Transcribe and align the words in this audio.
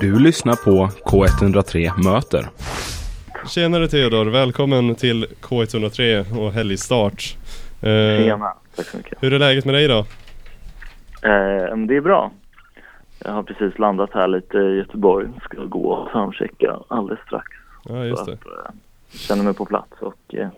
Du 0.00 0.18
lyssnar 0.18 0.54
på 0.54 0.88
K103 1.04 2.02
Möter. 2.04 2.48
Tjenare 3.48 3.88
Theodor, 3.88 4.24
välkommen 4.26 4.94
till 4.94 5.26
K103 5.40 6.38
och 6.38 6.52
helgstart. 6.52 7.36
Eh, 7.82 7.88
Tjena, 7.88 8.52
tack 8.76 8.86
så 8.86 8.96
mycket. 8.96 9.18
Hur 9.20 9.32
är 9.32 9.38
läget 9.38 9.64
med 9.64 9.74
dig 9.74 9.84
idag? 9.84 10.04
Eh, 11.22 11.76
det 11.76 11.96
är 11.96 12.00
bra. 12.00 12.30
Jag 13.24 13.32
har 13.32 13.42
precis 13.42 13.78
landat 13.78 14.10
här 14.12 14.28
lite 14.28 14.58
i 14.58 14.76
Göteborg. 14.76 15.28
Ska 15.44 15.64
gå 15.64 15.90
och 15.90 16.10
soundchecka 16.10 16.76
alldeles 16.88 17.20
strax. 17.26 17.46
Ja, 17.88 18.04
just 18.04 18.26
det. 18.26 18.32
Att, 18.32 18.46
eh, 18.46 18.72
känner 19.10 19.44
mig 19.44 19.54
på 19.54 19.64
plats 19.64 19.92
och 20.00 20.34
eh, 20.34 20.48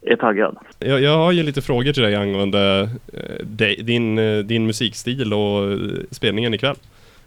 är 0.00 0.16
taggad. 0.16 0.56
Jag, 0.78 1.00
jag 1.00 1.16
har 1.16 1.32
ju 1.32 1.42
lite 1.42 1.62
frågor 1.62 1.92
till 1.92 2.02
dig 2.02 2.14
angående 2.14 2.88
eh, 3.12 3.46
din, 3.84 4.18
eh, 4.18 4.38
din 4.38 4.66
musikstil 4.66 5.32
och 5.32 5.72
eh, 5.72 5.78
spelningen 6.10 6.54
ikväll. 6.54 6.76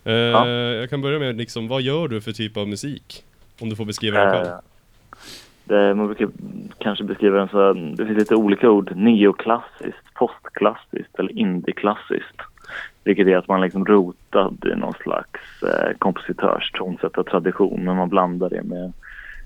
Eh, 0.07 0.13
ja. 0.13 0.47
Jag 0.47 0.89
kan 0.89 1.01
börja 1.01 1.19
med 1.19 1.37
liksom, 1.37 1.67
vad 1.67 1.81
gör 1.81 2.07
du 2.07 2.21
för 2.21 2.31
typ 2.31 2.57
av 2.57 2.67
musik? 2.67 3.23
Om 3.61 3.69
du 3.69 3.75
får 3.75 3.85
beskriva 3.85 4.19
den 4.19 4.31
själv. 4.31 4.47
Det, 5.63 5.95
man 5.95 6.07
brukar 6.07 6.29
kanske 6.77 7.03
beskriva 7.03 7.37
den 7.37 7.47
så 7.47 7.73
det 7.73 8.05
finns 8.05 8.17
lite 8.17 8.35
olika 8.35 8.69
ord. 8.69 8.91
Neoklassiskt, 8.95 10.13
postklassiskt 10.13 11.19
eller 11.19 11.39
indieklassiskt. 11.39 12.41
Vilket 13.03 13.27
är 13.27 13.37
att 13.37 13.47
man 13.47 13.61
liksom 13.61 13.85
rotad 13.85 14.57
i 14.73 14.75
någon 14.75 14.93
slags 14.93 15.63
eh, 15.63 15.97
kompositörs 15.97 16.71
tonsättartradition 16.71 17.83
men 17.83 17.97
man 17.97 18.09
blandar 18.09 18.49
det 18.49 18.63
med 18.63 18.93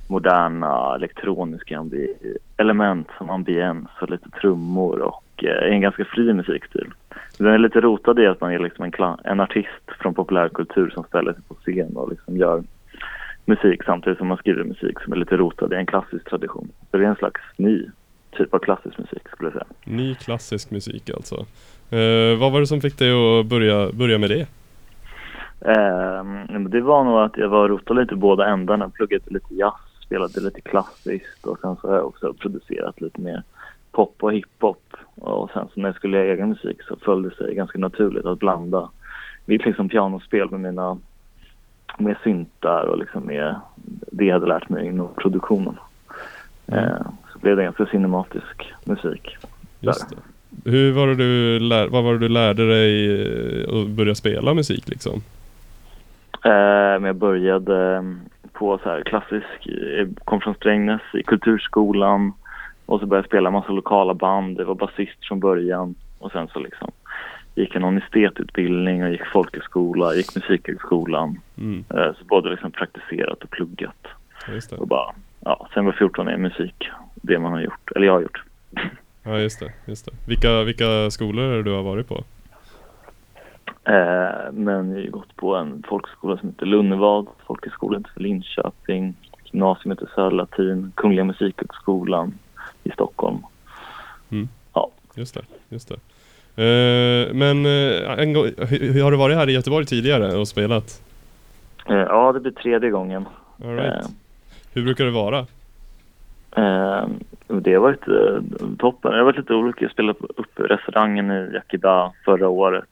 moderna 0.08 0.96
elektroniska 0.96 1.86
element 2.58 3.08
som 3.18 3.30
ambiens 3.30 3.90
och 4.02 4.10
lite 4.10 4.30
trummor 4.30 5.00
och 5.00 5.44
eh, 5.44 5.74
en 5.74 5.82
ganska 5.82 6.06
fri 6.06 6.34
musikstil. 6.34 6.88
Den 7.38 7.48
är 7.48 7.58
lite 7.58 7.82
rotad 7.82 8.20
i 8.20 8.28
att 8.28 8.42
man 8.42 8.54
är 8.54 8.60
liksom 8.60 8.86
en, 8.86 9.18
en 9.24 9.40
artist 9.40 9.86
från 10.00 10.14
populärkultur 10.14 10.90
som 10.90 11.04
ställer 11.04 11.34
sig 11.34 11.44
på 11.48 11.54
scen 11.54 11.96
och 11.96 12.10
liksom 12.10 12.38
gör 12.38 12.64
musik 13.46 13.84
samtidigt 13.84 14.18
som 14.18 14.28
man 14.28 14.38
skriver 14.38 14.64
musik 14.64 15.00
som 15.00 15.14
är 15.14 15.18
lite 15.18 15.38
rotad 15.38 15.74
i 15.74 15.76
en 15.76 15.86
klassisk 15.86 16.30
tradition. 16.30 16.72
Så 16.92 16.98
det 16.98 17.04
är 17.04 17.10
en 17.10 17.16
slags 17.16 17.42
ny 17.58 17.86
typ 18.32 18.54
av 18.54 18.60
klassisk 18.60 18.98
musik 18.98 19.22
skulle 19.32 19.50
jag 19.50 19.54
säga. 19.54 19.66
Ny 19.84 20.16
klassisk 20.16 20.72
musik 20.72 21.10
alltså. 21.10 21.36
Eh, 21.90 22.40
vad 22.40 22.52
var 22.52 22.60
det 22.60 22.68
som 22.68 22.82
fick 22.82 22.98
dig 22.98 23.12
att 23.12 23.46
börja, 23.46 23.92
börja 23.92 24.18
med 24.18 24.30
det? 24.30 24.42
Eh, 25.62 26.24
det 26.70 26.82
var 26.82 27.04
nog 27.04 27.20
att 27.20 27.38
jag 27.38 27.50
var 27.50 27.68
rotad 27.68 27.98
lite 27.98 28.14
i 28.14 28.18
båda 28.18 28.46
ändarna. 28.46 28.90
Pluggade 28.90 29.24
lite 29.28 29.54
jazz, 29.54 29.74
spelade 30.06 30.42
lite 30.42 30.62
klassiskt 30.62 31.46
och 31.46 31.60
sen 31.60 31.76
så 31.76 31.88
har 31.88 31.96
jag 31.96 32.06
också 32.08 32.34
producerat 32.34 33.02
lite 33.02 33.22
mer 33.22 33.44
pop 33.92 34.16
och 34.20 34.34
hiphop. 34.34 34.94
Och 35.16 35.50
sen 35.54 35.68
så 35.74 35.80
när 35.80 35.90
jag 35.90 35.96
skulle 35.96 36.18
göra 36.18 36.34
egen 36.34 36.50
musik 36.50 36.82
så 36.88 36.96
föll 36.96 37.24
det 37.24 37.36
sig 37.36 37.56
ganska 37.56 37.80
naturligt 37.80 38.26
att 38.26 38.40
blanda 38.40 38.90
mitt 39.46 39.66
liksom 39.66 39.90
pianospel 39.90 40.50
med 40.50 40.60
mina 40.60 40.98
med 41.98 42.16
syntar 42.24 42.84
och 42.84 42.98
liksom 42.98 43.24
med 43.24 43.56
det 43.88 44.26
jag 44.26 44.34
hade 44.34 44.48
lärt 44.48 44.70
mig 44.70 44.88
inom 44.88 45.14
produktionen. 45.16 45.76
Mm. 46.68 46.84
Eh, 46.84 47.02
så 47.34 47.40
blev 47.40 47.58
det 47.58 47.64
ganska 47.64 47.86
cinematisk 47.86 48.74
musik. 48.84 49.38
Hur 50.66 50.92
var 50.92 51.08
det 51.08 51.16
du 51.16 51.60
lär, 51.60 51.88
vad 51.88 52.04
var 52.04 52.14
det 52.14 52.20
du 52.20 52.30
lärde 52.30 52.68
dig 52.68 53.22
eh, 53.22 53.82
att 53.82 53.88
börja 53.88 54.16
spela 54.16 54.54
musik 54.54 54.90
liksom? 54.90 55.22
Eh, 56.46 57.08
jag 57.08 57.16
började 57.16 58.04
på 58.54 58.80
så 58.84 58.90
här 58.90 59.04
klassisk, 59.04 59.68
kom 60.24 60.42
från 60.42 60.56
Strängnäs 60.56 61.02
i 61.14 61.24
kulturskolan 61.24 62.34
och 62.92 63.00
så 63.00 63.06
började 63.06 63.24
jag 63.24 63.30
spela 63.30 63.52
massa 63.52 63.72
lokala 63.72 64.14
band. 64.14 64.60
Jag 64.60 64.66
var 64.66 64.76
basist 64.76 65.28
från 65.28 65.40
början 65.40 65.96
och 66.20 66.32
sen 66.32 66.48
så 66.48 66.60
liksom 66.60 66.92
gick 67.56 67.76
jag 67.76 67.82
någon 67.82 67.98
estetutbildning 67.98 69.04
och 69.04 69.10
gick 69.10 69.26
folkhögskola, 69.26 70.14
gick 70.14 70.36
musikhögskolan. 70.36 71.40
Mm. 71.58 71.84
Eh, 71.90 72.14
så 72.20 72.26
både 72.26 72.50
liksom 72.50 72.72
praktiserat 72.72 73.44
och 73.44 73.50
pluggat. 73.50 74.08
Just 74.54 74.70
det. 74.70 74.76
Och 74.76 74.88
bara, 74.88 75.14
ja, 75.40 75.68
sen 75.74 75.86
var 75.86 75.92
14 75.92 76.28
är 76.28 76.38
musik 76.38 76.90
det 77.16 77.40
man 77.40 77.52
har 77.52 77.62
gjort, 77.62 77.92
eller 77.96 78.06
jag 78.08 78.14
har 78.14 78.22
gjort. 78.22 78.44
Ja 79.24 79.40
just 79.40 79.60
det, 79.60 79.72
just 79.86 80.06
det. 80.06 80.12
Vilka, 80.28 80.64
vilka 80.64 81.12
skolor 81.12 81.64
du 81.64 81.72
har 81.72 81.84
varit 81.84 82.08
på? 82.08 82.16
Eh, 83.84 84.52
men 84.52 84.96
jag 84.96 85.02
har 85.02 85.08
gått 85.08 85.36
på 85.36 85.56
en 85.56 85.84
folkskola 85.88 86.38
som 86.38 86.50
heter 86.50 86.66
Lunnevad, 86.66 87.28
folkhögskolan 87.48 88.06
för 88.14 88.22
Linköping, 88.22 89.14
gymnasium 89.44 89.92
heter 89.92 90.10
Söderlatin, 90.16 90.92
Kungliga 90.96 91.24
Musikhögskolan 91.24 92.30
i. 92.30 92.34
Mm. 94.32 94.50
Ja. 94.74 94.92
Just 95.16 95.34
det, 95.34 95.42
just 95.70 95.90
det. 95.90 95.96
Eh, 96.56 97.34
men 97.34 97.66
en 98.20 98.34
gång, 98.34 98.44
har 99.04 99.12
du 99.12 99.18
varit 99.18 99.38
här 99.38 99.50
i 99.50 99.54
Göteborg 99.54 99.86
tidigare 99.86 100.38
och 100.38 100.48
spelat? 100.48 101.02
Eh, 101.90 101.96
ja, 101.96 102.32
det 102.32 102.40
blir 102.40 102.52
tredje 102.52 102.90
gången. 102.90 103.26
All 103.64 103.76
right. 103.76 104.06
Hur 104.74 104.84
brukar 104.84 105.06
det 105.06 105.12
vara? 105.12 105.46
det 107.48 107.74
har 107.74 107.80
varit 107.80 108.06
toppen. 108.80 109.12
Jag 109.12 109.18
har 109.18 109.26
varit 109.26 109.38
lite 109.38 109.54
olika. 109.54 109.86
Jag 109.86 109.92
spelade 109.92 110.20
upp 110.20 110.60
restaurangen 110.60 111.32
i 111.32 111.54
Yakida 111.54 112.14
förra 112.26 112.50
året. 112.50 112.86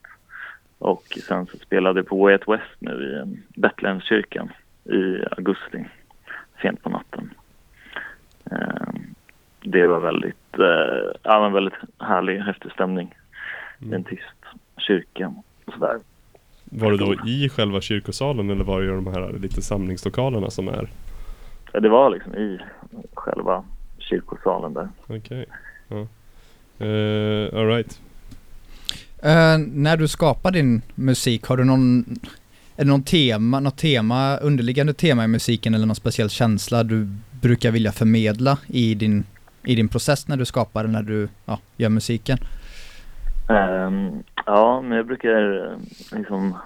Och 0.79 1.03
sen 1.27 1.45
så 1.45 1.57
spelade 1.57 1.99
jag 1.99 2.07
på 2.07 2.23
Way 2.23 2.33
Out 2.33 2.47
West 2.47 2.75
nu 2.79 2.91
i 2.91 3.39
Betlehemskyrkan 3.59 4.49
i 4.83 5.23
augusti, 5.31 5.85
sent 6.61 6.83
på 6.83 6.89
natten. 6.89 7.29
Det 9.61 9.87
var 9.87 9.99
väldigt, 9.99 10.48
ja, 11.23 11.45
en 11.45 11.53
väldigt 11.53 11.73
härlig, 11.99 12.39
häftig 12.39 12.71
stämning 12.71 13.15
mm. 13.81 13.93
en 13.93 14.03
tyst 14.03 14.23
kyrka 14.77 15.33
och 15.65 15.73
sådär. 15.73 15.99
Var 16.63 16.91
det 16.91 16.97
då 16.97 17.27
i 17.27 17.49
själva 17.49 17.81
kyrkosalen 17.81 18.49
eller 18.49 18.63
var 18.63 18.81
det 18.81 18.87
de 18.87 19.07
här 19.07 19.33
lite 19.41 19.61
samlingslokalerna 19.61 20.49
som 20.49 20.67
är? 20.67 20.89
Ja, 21.71 21.79
det 21.79 21.89
var 21.89 22.09
liksom 22.09 22.35
i 22.35 22.59
själva 23.13 23.63
kyrkosalen 23.97 24.73
där. 24.73 24.89
Okej. 25.03 25.17
Okay. 25.17 25.45
Ja. 25.87 26.07
Uh, 26.85 27.59
all 27.59 27.67
right. 27.67 27.99
Uh, 29.23 29.67
när 29.67 29.97
du 29.97 30.07
skapar 30.07 30.51
din 30.51 30.81
musik, 30.95 31.45
har 31.45 31.57
du 31.57 31.63
någon, 31.63 32.05
är 32.75 32.83
det 32.83 32.89
någon 32.89 33.03
tema, 33.03 33.59
något 33.59 33.77
tema, 33.77 34.37
underliggande 34.37 34.93
tema 34.93 35.23
i 35.23 35.27
musiken 35.27 35.73
eller 35.73 35.85
någon 35.85 35.95
speciell 35.95 36.29
känsla 36.29 36.83
du 36.83 37.07
brukar 37.41 37.71
vilja 37.71 37.91
förmedla 37.91 38.57
i 38.67 38.95
din, 38.95 39.23
i 39.63 39.75
din 39.75 39.89
process 39.89 40.27
när 40.27 40.37
du 40.37 40.45
skapar, 40.45 40.83
när 40.83 41.03
du 41.03 41.27
ja, 41.45 41.59
gör 41.77 41.89
musiken? 41.89 42.37
Um, 43.49 44.23
ja, 44.45 44.81
men 44.81 44.97
jag 44.97 45.05
brukar 45.05 45.71
eh, 45.71 45.77
liksom 46.17 46.57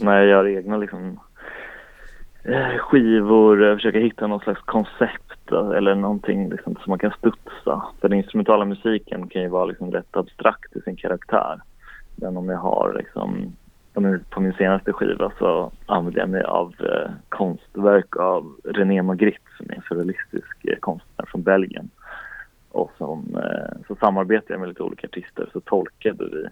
när 0.00 0.16
jag 0.16 0.26
gör 0.26 0.48
egna 0.48 0.76
liksom 0.76 1.20
eh, 2.44 2.78
skivor 2.78 3.68
eh, 3.68 3.74
försöka 3.74 3.98
hitta 3.98 4.26
något 4.26 4.42
slags 4.42 4.60
koncept 4.60 5.52
eller 5.76 5.94
någonting 5.94 6.50
liksom, 6.50 6.74
som 6.74 6.90
man 6.90 6.98
kan 6.98 7.12
studsa. 7.18 7.82
För 8.00 8.08
den 8.08 8.18
instrumentala 8.18 8.64
musiken 8.64 9.28
kan 9.28 9.42
ju 9.42 9.48
vara 9.48 9.64
liksom 9.64 9.92
rätt 9.92 10.16
abstrakt 10.16 10.76
i 10.76 10.80
sin 10.80 10.96
karaktär. 10.96 11.60
Men 12.16 12.36
om 12.36 12.48
jag 12.48 12.58
har 12.58 12.94
liksom 12.98 13.52
på 14.30 14.40
min 14.40 14.52
senaste 14.52 14.92
skiva 14.92 15.32
så 15.38 15.72
använder 15.86 16.20
jag 16.20 16.28
mig 16.28 16.42
av 16.42 16.74
eh, 16.78 17.10
konstverk 17.28 18.16
av 18.16 18.56
René 18.64 19.02
Magritte 19.02 19.50
som 19.56 19.70
är 19.70 19.74
en 19.74 19.82
surrealistisk 19.88 20.64
eh, 20.64 20.78
konstnär 20.80 21.26
från 21.26 21.42
Belgien 21.42 21.90
som, 22.98 23.36
eh, 23.36 23.86
så 23.88 23.96
samarbetade 23.96 24.52
jag 24.54 24.60
med 24.60 24.68
lite 24.68 24.82
olika 24.82 25.06
artister 25.06 25.50
så 25.52 25.60
tolkade 25.60 26.24
vi 26.24 26.44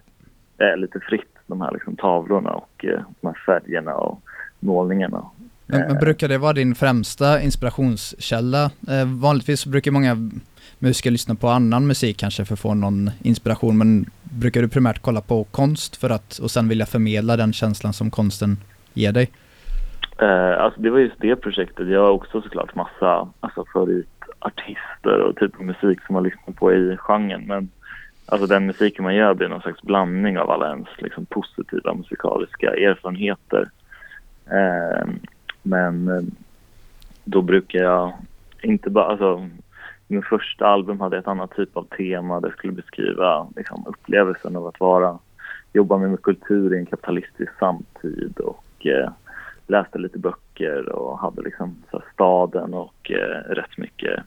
eh, 0.65 0.77
lite 0.77 0.99
fritt 0.99 1.35
de 1.47 1.61
här 1.61 1.71
liksom, 1.71 1.95
tavlorna 1.95 2.51
och 2.51 2.85
eh, 2.85 3.01
de 3.21 3.27
här 3.27 3.43
färgerna 3.45 3.93
och 3.93 4.21
målningarna. 4.59 5.25
Men, 5.65 5.87
men, 5.87 5.97
brukar 5.97 6.27
det 6.27 6.37
vara 6.37 6.53
din 6.53 6.75
främsta 6.75 7.41
inspirationskälla? 7.41 8.71
Eh, 8.87 9.05
vanligtvis 9.05 9.65
brukar 9.65 9.91
många 9.91 10.29
musiker 10.79 11.11
lyssna 11.11 11.35
på 11.35 11.47
annan 11.47 11.87
musik 11.87 12.17
kanske 12.17 12.45
för 12.45 12.53
att 12.53 12.59
få 12.59 12.73
någon 12.73 13.11
inspiration 13.21 13.77
men 13.77 14.05
brukar 14.23 14.61
du 14.61 14.67
primärt 14.67 15.01
kolla 15.01 15.21
på 15.21 15.43
konst 15.43 15.95
för 15.95 16.09
att 16.09 16.37
och 16.37 16.51
sen 16.51 16.67
vilja 16.67 16.85
förmedla 16.85 17.37
den 17.37 17.53
känslan 17.53 17.93
som 17.93 18.11
konsten 18.11 18.57
ger 18.93 19.11
dig? 19.11 19.29
Eh, 20.19 20.61
alltså 20.61 20.81
det 20.81 20.89
var 20.89 20.99
just 20.99 21.21
det 21.21 21.35
projektet. 21.35 21.87
Jag 21.87 22.01
har 22.01 22.11
också 22.11 22.41
såklart 22.41 22.75
massa 22.75 23.29
alltså 23.39 23.65
förut 23.73 24.07
artister 24.39 25.21
och 25.21 25.35
typ 25.35 25.55
av 25.59 25.65
musik 25.65 25.99
som 26.05 26.13
man 26.13 26.23
lyssnar 26.23 26.53
på 26.53 26.73
i 26.73 26.97
genren. 26.97 27.43
Men 27.47 27.69
alltså 28.25 28.47
den 28.47 28.65
musiken 28.65 29.03
man 29.03 29.15
gör 29.15 29.33
blir 29.33 29.47
någon 29.47 29.61
slags 29.61 29.81
blandning 29.81 30.39
av 30.39 30.51
alla 30.51 30.69
ens 30.69 30.87
liksom, 30.97 31.25
positiva 31.25 31.93
musikaliska 31.93 32.75
erfarenheter. 32.75 33.69
Ehm, 34.51 35.09
eh, 35.09 35.13
men 35.61 36.31
då 37.23 37.41
brukar 37.41 37.79
jag 37.79 38.13
inte 38.61 38.89
bara, 38.89 39.05
alltså 39.05 39.49
min 40.07 40.23
första 40.23 40.67
album 40.67 40.99
hade 40.99 41.17
ett 41.17 41.27
annat 41.27 41.55
typ 41.55 41.77
av 41.77 41.83
tema. 41.83 42.39
Det 42.39 42.51
skulle 42.51 42.73
beskriva 42.73 43.47
liksom, 43.55 43.83
upplevelsen 43.87 44.55
av 44.55 44.67
att 44.67 44.79
vara, 44.79 45.19
jobba 45.73 45.97
med 45.97 46.21
kultur 46.21 46.73
i 46.73 46.77
en 46.77 46.85
kapitalistisk 46.85 47.51
samtid 47.59 48.39
och 48.39 48.87
eh, 48.87 49.09
läste 49.67 49.97
lite 49.97 50.19
böcker 50.19 50.89
och 50.89 51.19
hade 51.19 51.41
liksom 51.41 51.75
så 51.91 52.03
staden 52.13 52.73
och 52.73 53.11
eh, 53.11 53.53
rätt 53.53 53.77
mycket 53.77 54.23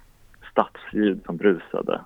stadsljud 0.51 1.21
som 1.27 1.37
brusade 1.37 2.01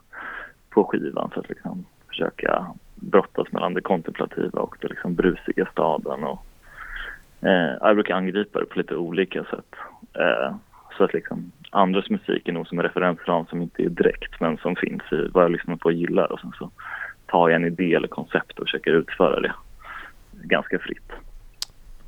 på 0.71 0.85
skivan 0.85 1.31
för 1.31 1.41
att 1.41 1.49
liksom 1.49 1.87
försöka 2.09 2.67
brottas 2.95 3.53
mellan 3.53 3.75
det 3.75 3.81
kontemplativa 3.81 4.61
och 4.61 4.77
det 4.81 4.89
liksom 4.89 5.15
brusiga 5.15 5.67
staden. 5.73 6.25
Och, 6.25 6.47
Eh, 7.45 7.77
jag 7.81 7.95
brukar 7.95 8.15
angripa 8.15 8.61
det 8.61 8.67
på 8.67 8.79
lite 8.79 8.97
olika 8.97 9.45
sätt. 9.45 9.75
Eh, 10.15 10.55
så 10.99 11.05
att 11.05 11.15
liksom 11.15 11.53
andras 11.71 12.11
musik 12.11 12.49
är 12.49 12.53
nog 12.53 12.67
som 12.67 12.79
en 12.79 12.83
referensram 12.83 13.47
som 13.47 13.63
inte 13.63 13.83
är 13.83 13.89
direkt 13.89 14.41
men 14.41 14.57
som 14.57 14.77
finns 14.77 15.03
i 15.13 15.29
vad 15.33 15.45
jag 15.45 15.51
lyssnar 15.51 15.77
på 15.77 15.85
och 15.85 15.93
gillar 15.93 16.33
och 16.33 16.41
sen 16.41 16.53
så 16.59 16.71
tar 17.27 17.49
jag 17.49 17.57
en 17.57 17.67
idé 17.67 17.95
eller 17.95 18.09
koncept 18.09 18.59
och 18.59 18.67
försöker 18.67 18.93
utföra 18.93 19.41
det 19.41 19.53
ganska 20.33 20.79
fritt. 20.79 21.13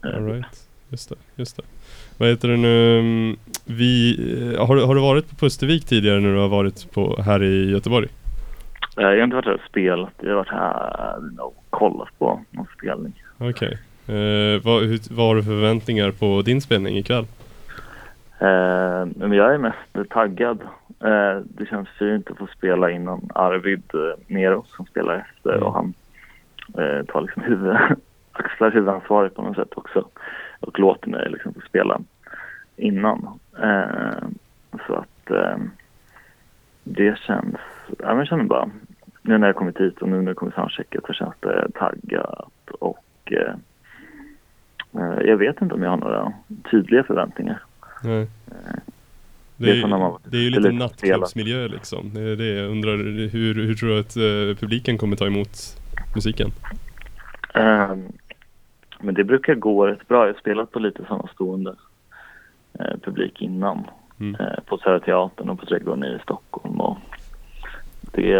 Eh, 0.05 0.17
All 0.17 0.25
right. 0.25 0.69
Just 0.91 1.09
det, 1.09 1.17
just 1.37 1.57
det. 1.57 1.63
Vad 2.19 2.29
heter 2.29 2.49
det 2.49 2.57
nu? 2.57 2.99
mm, 2.99 3.37
Vi, 3.65 4.17
eh, 4.55 4.67
har, 4.67 4.77
du- 4.77 4.85
har 4.85 4.95
du 4.95 5.01
varit 5.01 5.31
på 5.31 5.37
Pustervik 5.37 5.85
tidigare 5.85 6.21
när 6.21 6.33
du 6.35 6.39
har 6.41 6.49
varit 6.49 6.93
på, 6.93 7.23
här 7.23 7.43
i 7.43 7.71
Göteborg? 7.71 8.09
eh, 8.97 9.03
jag 9.03 9.17
har 9.17 9.25
inte 9.25 9.37
varit 9.37 9.47
här 9.47 9.55
och 9.55 9.69
spelat, 9.69 10.13
jag 10.21 10.29
har 10.29 10.37
varit 10.37 10.49
här 10.49 11.41
och 11.41 11.65
kollat 11.71 12.09
på 12.19 12.41
någon 12.51 12.67
spelning. 12.79 13.13
Okej. 13.39 13.79
Eh, 14.09 14.63
vad, 14.65 14.83
hur, 14.83 15.15
vad 15.15 15.27
har 15.27 15.35
du 15.37 15.43
för 15.43 15.51
förväntningar 15.51 16.11
på 16.11 16.43
din 16.43 16.61
spelning 16.61 16.97
ikväll? 16.99 17.27
Eh, 18.39 19.07
men 19.17 19.33
jag 19.33 19.55
är 19.55 19.59
mest 19.59 20.11
taggad. 20.11 20.61
Eh, 21.05 21.41
det 21.45 21.67
känns 21.71 21.89
fint 21.99 22.31
att 22.31 22.39
få 22.39 22.47
spela 22.57 22.91
innan 22.91 23.29
Arvid 23.35 23.83
eh, 23.95 24.35
Nero 24.35 24.65
som 24.77 24.87
spelar 24.87 25.15
efter 25.31 25.51
Mm. 25.53 25.63
och 25.63 25.75
han 25.75 25.95
eh, 26.79 27.05
tar 27.07 27.21
liksom 27.21 27.43
huvud, 27.47 27.77
axlar 28.57 28.71
huvudansvaret 28.71 29.35
på 29.35 29.43
något 29.43 29.57
sätt 29.57 29.73
också 29.75 30.09
och 30.61 30.79
låter 30.79 31.09
mig 31.09 31.31
liksom 31.31 31.55
få 31.55 31.61
spela 31.61 32.01
innan. 32.77 33.39
Eh, 33.63 34.29
så 34.87 34.95
att 34.95 35.31
eh, 35.31 35.57
det 36.85 37.19
känns, 37.19 37.57
ja, 37.99 38.09
men 38.09 38.19
jag 38.19 38.27
känner 38.27 38.45
bara, 38.45 38.71
nu 39.23 39.39
när 39.39 39.47
jag 39.47 39.57
kommit 39.57 39.81
hit 39.81 39.99
och 40.03 40.09
nu 40.09 40.17
när 40.17 40.31
jag 40.31 40.37
kommit 40.37 40.55
soundchecket 40.55 41.05
så 41.07 41.13
känns 41.13 41.35
det 41.41 41.69
taggat 41.75 42.71
och 42.81 43.33
eh, 43.33 43.55
eh, 44.93 45.21
jag 45.25 45.37
vet 45.37 45.63
inte 45.63 45.75
om 45.75 45.83
jag 45.83 45.91
har 45.91 45.97
några 45.97 46.33
tydliga 46.71 47.05
förväntningar. 47.05 47.63
Nej. 48.05 48.29
det 49.57 49.67
Det 49.73 49.81
är 49.81 49.87
man 49.87 50.19
det 50.25 50.37
är 50.37 50.43
ju 50.43 50.51
lite 50.51 50.73
nattklubbsmiljö 50.73 51.69
liksom. 51.69 52.11
Det 52.15 52.21
är 52.21 52.37
det 52.37 52.55
jag 52.55 52.71
undrar. 52.71 52.97
Hur, 53.29 53.55
hur 53.55 53.75
tror 53.75 53.89
du 53.89 54.01
att 54.01 54.17
eh, 54.17 54.61
publiken 54.61 54.99
kommer 54.99 55.17
ta 55.17 55.27
emot 55.27 55.79
musiken? 56.15 56.51
Ehm, 57.55 58.13
men 59.01 59.15
det 59.15 59.25
brukar 59.25 59.55
gå 59.55 59.87
rätt 59.87 60.09
bra. 60.09 60.27
Jag 60.27 60.35
har 60.35 60.41
spelat 60.41 60.71
på 60.71 60.79
lite 60.79 61.05
sådana 61.09 61.29
stående 61.35 61.75
eh, 62.79 62.97
publik 63.03 63.43
innan. 63.43 63.85
Mm. 64.21 64.35
Eh, 64.35 64.61
på 64.67 64.79
Södra 64.79 65.01
Teatern 65.01 65.49
och 65.49 65.61
på 65.61 65.67
Trädgården 65.67 66.05
i 66.05 66.19
Stockholm. 66.23 66.81
Och 66.81 66.99
det, 68.01 68.33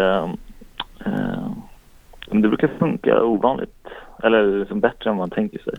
eh, 1.05 1.51
men 2.27 2.41
det 2.41 2.47
brukar 2.47 2.67
funka 2.67 3.23
ovanligt. 3.23 3.87
Eller 4.23 4.59
liksom 4.59 4.79
bättre 4.79 5.09
än 5.09 5.17
man 5.17 5.29
tänker 5.29 5.59
sig. 5.59 5.73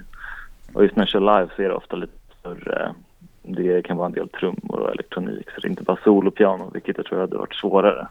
Och 0.75 0.83
just 0.83 0.97
när 0.97 1.03
jag 1.03 1.09
kör 1.09 1.21
live 1.21 1.49
så 1.57 1.63
är 1.63 1.69
det 1.69 1.75
ofta 1.75 1.97
lite 1.97 2.19
större. 2.41 2.95
Det 3.43 3.83
kan 3.83 3.97
vara 3.97 4.07
en 4.07 4.13
del 4.13 4.29
trummor 4.29 4.81
och 4.81 4.93
elektronik. 4.93 5.51
Så 5.51 5.61
det 5.61 5.67
är 5.67 5.71
inte 5.71 5.83
bara 5.83 5.99
solopiano, 6.05 6.71
vilket 6.75 6.97
jag 6.97 7.07
tror 7.07 7.21
hade 7.21 7.39
varit 7.39 7.55
svårare. 7.55 8.09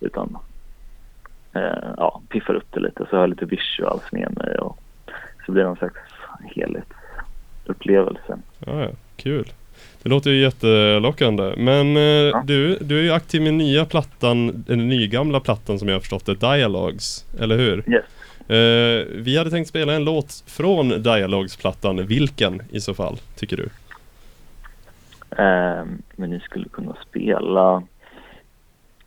Utan 0.00 0.36
eh, 1.52 1.92
ja, 1.96 2.20
piffar 2.28 2.54
upp 2.54 2.72
det 2.72 2.80
lite 2.80 3.06
så 3.10 3.16
har 3.16 3.20
jag 3.20 3.30
lite 3.30 3.44
visuals 3.44 4.12
med 4.12 4.38
mig 4.38 4.58
och 4.58 4.78
så 5.46 5.52
blir 5.52 5.62
det 5.62 5.68
någon 5.68 5.76
slags 5.76 5.98
helhetsupplevelse. 6.54 8.38
Ja, 8.66 8.82
ja, 8.82 8.90
kul. 9.16 9.52
Det 10.02 10.08
låter 10.08 10.30
ju 10.30 10.40
jättelockande. 10.40 11.54
Men 11.56 11.96
eh, 11.96 12.44
du, 12.44 12.78
du 12.80 12.98
är 12.98 13.02
ju 13.02 13.12
aktiv 13.12 13.42
med 13.42 13.54
nya 13.54 13.84
plattan, 13.84 14.64
den 14.66 14.88
nygamla 14.88 15.40
plattan 15.40 15.78
som 15.78 15.88
jag 15.88 15.94
har 15.94 16.00
förstått 16.00 16.26
det, 16.26 16.34
Dialogues, 16.34 17.26
eller 17.40 17.58
hur? 17.58 17.90
Yes. 17.90 18.04
Eh, 18.48 19.06
vi 19.22 19.38
hade 19.38 19.50
tänkt 19.50 19.68
spela 19.68 19.92
en 19.92 20.04
låt 20.04 20.44
från 20.46 20.88
Dialogues-plattan. 20.88 22.06
Vilken 22.06 22.62
i 22.70 22.80
så 22.80 22.94
fall, 22.94 23.16
tycker 23.36 23.56
du? 23.56 23.68
Eh, 25.36 25.84
men 26.16 26.30
ni 26.30 26.40
skulle 26.40 26.68
kunna 26.68 26.96
spela 27.08 27.82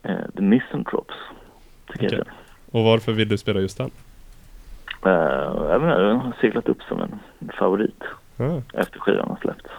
eh, 0.03 0.15
The 0.35 0.41
Misanthropes. 0.41 1.15
Tycker 1.87 2.07
Okej. 2.07 2.17
jag. 2.17 2.27
Och 2.71 2.83
varför 2.83 3.11
vill 3.11 3.27
du 3.27 3.37
spela 3.37 3.59
just 3.59 3.77
den? 3.77 3.91
Eh, 5.05 5.11
jag 5.71 5.81
menar, 5.81 5.99
den 5.99 6.17
har 6.17 6.33
seglat 6.41 6.69
upp 6.69 6.81
som 6.83 7.01
en 7.01 7.19
favorit 7.59 8.03
Ah, 8.37 8.61
efter 8.73 8.99
skivan 8.99 9.27
har 9.27 9.37
släppts. 9.41 9.69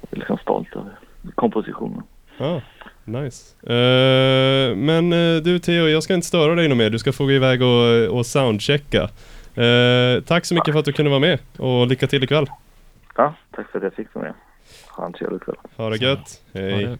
Jag 0.00 0.10
är 0.10 0.16
liksom 0.16 0.38
stolt 0.38 0.76
över 0.76 0.92
kompositionen. 1.34 2.02
ah, 2.38 2.60
nice. 3.04 3.66
Eh, 3.72 4.76
men 4.76 5.12
eh, 5.12 5.42
du 5.42 5.58
Theo, 5.58 5.88
jag 5.88 6.02
ska 6.02 6.14
inte 6.14 6.26
störa 6.26 6.54
dig 6.54 6.68
något 6.68 6.78
mer. 6.78 6.90
Du 6.90 6.98
ska 6.98 7.12
få 7.12 7.24
gå 7.24 7.32
iväg 7.32 7.62
och, 7.62 8.18
och 8.18 8.26
soundchecka. 8.26 9.08
Eh, 9.54 10.20
tack 10.26 10.44
så 10.44 10.54
mycket 10.54 10.72
för 10.72 10.78
att 10.78 10.84
du 10.84 10.92
kunde 10.92 11.10
vara 11.10 11.20
med 11.20 11.38
och 11.58 11.86
lycka 11.86 12.06
till 12.06 12.24
ikväll. 12.24 12.46
Ja, 13.16 13.34
tack 13.50 13.70
för 13.70 13.78
att 13.78 13.84
jag 13.84 13.94
fick 13.94 14.14
vara 14.14 14.24
med. 14.24 14.34
Ha 14.88 15.06
en 15.06 15.12
trevlig 15.12 15.42
kväll. 15.42 15.56
Ha 15.76 15.90
det 15.90 15.96
gött. 15.96 16.42
Hej. 16.52 16.98